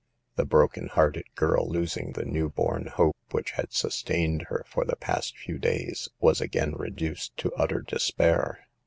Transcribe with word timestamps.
The 0.35 0.45
broken 0.47 0.87
hearted 0.87 1.25
girl, 1.35 1.69
losing 1.69 2.13
the 2.13 2.25
new 2.25 2.49
born 2.49 2.87
hope 2.87 3.17
which 3.29 3.51
had 3.51 3.71
sustained 3.71 4.47
her 4.49 4.65
for 4.67 4.83
the 4.83 4.95
past 4.95 5.37
few 5.37 5.59
days, 5.59 6.09
was 6.19 6.41
again 6.41 6.73
reduced 6.73 7.37
to 7.37 7.53
utter 7.53 7.81
despair. 7.81 8.65